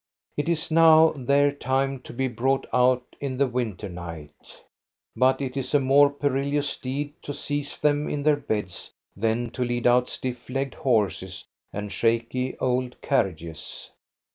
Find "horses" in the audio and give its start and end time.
10.73-11.45